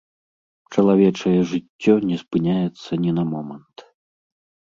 Чалавечае 0.75 1.33
жыццё 1.51 1.93
не 2.09 2.17
спыняецца 2.23 2.91
ні 3.03 3.11
на 3.19 3.23
момант. 3.37 3.77